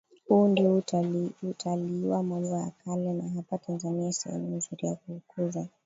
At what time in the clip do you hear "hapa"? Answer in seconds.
3.29-3.57